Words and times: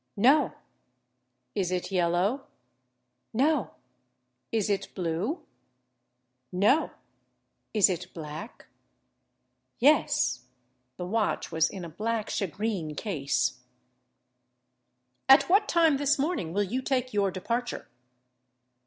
"No." 0.17 0.53
"Is 1.53 1.71
it 1.71 1.91
yellow?" 1.91 2.47
"No." 3.33 3.75
"Is 4.51 4.67
it 4.67 4.87
blue?" 4.95 5.45
"No." 6.51 6.89
"Is 7.75 7.87
it 7.87 8.11
black?" 8.11 8.65
"Yes." 9.77 10.45
[The 10.97 11.05
watch 11.05 11.51
was 11.51 11.69
in 11.69 11.85
a 11.85 11.87
black 11.89 12.31
shagreen 12.31 12.95
case.] 12.97 13.59
"At 15.29 15.47
what 15.47 15.67
time 15.67 15.97
this 15.97 16.17
morning 16.17 16.51
will 16.51 16.63
you 16.63 16.81
take 16.81 17.13
your 17.13 17.29
departure?" 17.29 17.87